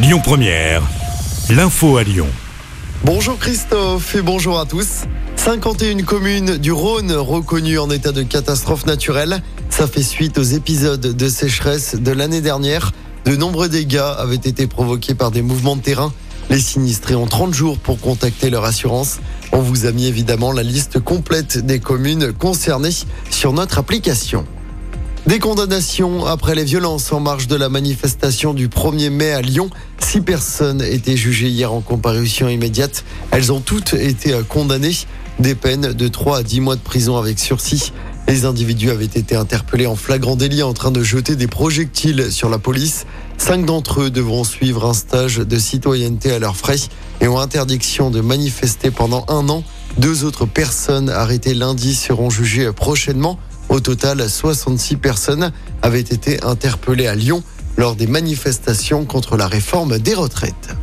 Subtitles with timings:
[0.00, 0.80] Lyon Première,
[1.50, 2.28] l'info à Lyon.
[3.02, 4.86] Bonjour Christophe et bonjour à tous.
[5.34, 9.42] 51 communes du Rhône reconnues en état de catastrophe naturelle.
[9.70, 12.92] Ça fait suite aux épisodes de sécheresse de l'année dernière.
[13.24, 16.12] De nombreux dégâts avaient été provoqués par des mouvements de terrain.
[16.48, 19.18] Les sinistrés ont 30 jours pour contacter leur assurance.
[19.50, 22.94] On vous a mis évidemment la liste complète des communes concernées
[23.30, 24.46] sur notre application.
[25.28, 29.68] Des condamnations après les violences en marge de la manifestation du 1er mai à Lyon.
[29.98, 33.04] Six personnes étaient jugées hier en comparution immédiate.
[33.30, 34.96] Elles ont toutes été condamnées.
[35.38, 37.92] Des peines de 3 à 10 mois de prison avec sursis.
[38.26, 42.48] Les individus avaient été interpellés en flagrant délit en train de jeter des projectiles sur
[42.48, 43.04] la police.
[43.36, 46.78] Cinq d'entre eux devront suivre un stage de citoyenneté à leurs frais
[47.20, 49.62] et ont interdiction de manifester pendant un an.
[49.98, 53.38] Deux autres personnes arrêtées lundi seront jugées prochainement.
[53.68, 57.42] Au total, 66 personnes avaient été interpellées à Lyon
[57.76, 60.74] lors des manifestations contre la réforme des retraites.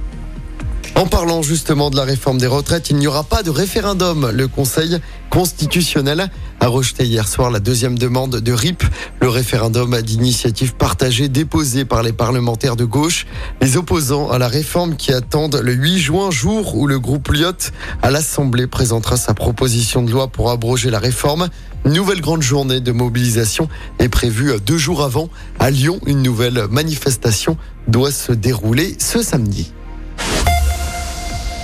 [0.96, 4.32] En parlant justement de la réforme des retraites, il n'y aura pas de référendum.
[4.34, 4.98] Le Conseil
[5.30, 6.30] constitutionnel
[6.62, 8.82] a rejeté hier soir la deuxième demande de RIP,
[9.20, 13.28] le référendum d'initiative partagée déposé par les parlementaires de gauche.
[13.62, 17.72] Les opposants à la réforme qui attendent le 8 juin, jour où le groupe Lyot
[18.02, 21.50] à l'Assemblée présentera sa proposition de loi pour abroger la réforme.
[21.84, 23.68] nouvelle grande journée de mobilisation
[24.00, 25.28] est prévue deux jours avant.
[25.60, 27.58] À Lyon, une nouvelle manifestation
[27.90, 29.74] doit se dérouler ce samedi.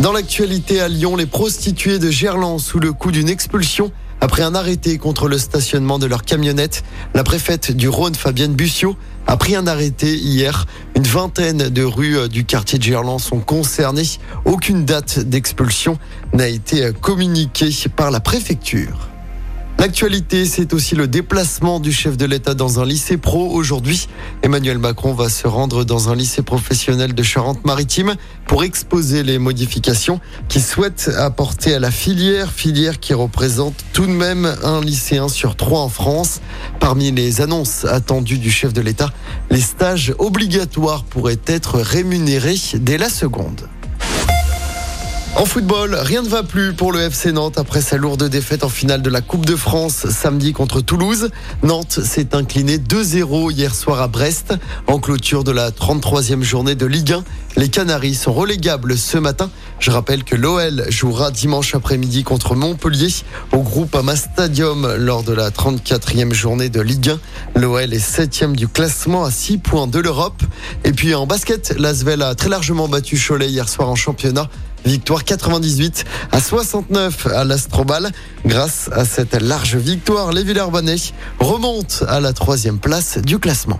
[0.02, 4.56] Dans l'actualité à Lyon, les prostituées de Gerland sous le coup d'une expulsion après un
[4.56, 6.84] arrêté contre le stationnement de leur camionnette.
[7.14, 8.96] La préfète du Rhône, Fabienne Bussiot,
[9.28, 10.66] a pris un arrêté hier.
[10.96, 14.18] Une vingtaine de rues du quartier de Gerland sont concernées.
[14.44, 16.00] Aucune date d'expulsion
[16.34, 19.11] n'a été communiquée par la préfecture.
[19.82, 24.08] L'actualité, c'est aussi le déplacement du chef de l'État dans un lycée pro aujourd'hui.
[24.44, 28.14] Emmanuel Macron va se rendre dans un lycée professionnel de Charente-Maritime
[28.46, 34.12] pour exposer les modifications qu'il souhaite apporter à la filière, filière qui représente tout de
[34.12, 36.42] même un lycéen sur trois en France.
[36.80, 39.10] Parmi les annonces attendues du chef de l'État,
[39.50, 43.68] les stages obligatoires pourraient être rémunérés dès la seconde.
[45.38, 48.70] En football, rien ne va plus pour le FC Nantes après sa lourde défaite en
[48.70, 51.30] finale de la Coupe de France samedi contre Toulouse.
[51.64, 54.54] Nantes s'est incliné 2-0 hier soir à Brest
[54.88, 57.24] en clôture de la 33e journée de Ligue 1.
[57.62, 59.52] Les Canaries sont relégables ce matin.
[59.78, 63.14] Je rappelle que l'OL jouera dimanche après-midi contre Montpellier
[63.54, 67.12] au groupe Ama Stadium lors de la 34e journée de Ligue
[67.56, 67.62] 1.
[67.62, 70.42] L'OL est septième du classement à 6 points de l'Europe.
[70.86, 74.50] Et puis en basket, l'Asvel a très largement battu Cholet hier soir en championnat.
[74.84, 78.10] Victoire 98 à 69 à l'Astrobal.
[78.44, 80.96] Grâce à cette large victoire, les Villers-Banais
[81.38, 83.80] remontent à la troisième place du classement.